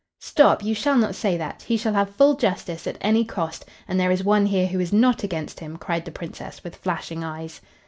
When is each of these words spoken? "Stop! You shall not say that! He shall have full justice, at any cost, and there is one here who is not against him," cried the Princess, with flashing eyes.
"Stop! 0.21 0.63
You 0.63 0.73
shall 0.73 0.97
not 0.97 1.13
say 1.13 1.37
that! 1.37 1.61
He 1.61 1.77
shall 1.77 1.93
have 1.93 2.15
full 2.15 2.33
justice, 2.35 2.87
at 2.87 2.97
any 3.01 3.23
cost, 3.23 3.65
and 3.87 3.99
there 3.99 4.09
is 4.09 4.23
one 4.23 4.47
here 4.47 4.65
who 4.65 4.79
is 4.79 4.91
not 4.91 5.23
against 5.23 5.59
him," 5.59 5.77
cried 5.77 6.05
the 6.05 6.11
Princess, 6.11 6.63
with 6.63 6.75
flashing 6.75 7.23
eyes. 7.23 7.61